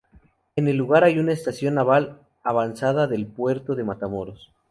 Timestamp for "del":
3.05-3.27